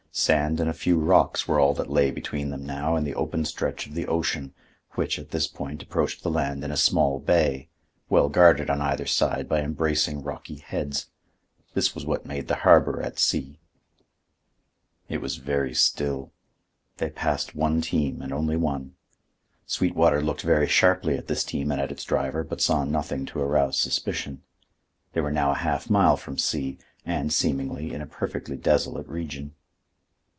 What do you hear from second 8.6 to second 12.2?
on either side by embracing rocky heads. This was